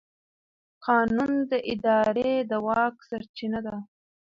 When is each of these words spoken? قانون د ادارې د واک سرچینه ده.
قانون 0.85 1.31
د 1.51 1.53
ادارې 1.73 2.31
د 2.49 2.51
واک 2.65 2.95
سرچینه 3.09 3.59
ده. 3.65 3.75